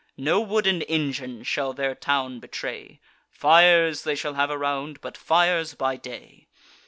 No 0.17 0.41
wooden 0.41 0.81
engine 0.81 1.43
shall 1.43 1.73
their 1.73 1.93
town 1.93 2.39
betray; 2.39 2.99
Fires 3.29 4.03
they 4.03 4.15
shall 4.15 4.33
have 4.33 4.49
around, 4.49 4.99
but 4.99 5.15
fires 5.15 5.75
by 5.75 5.95
day. 5.95 6.47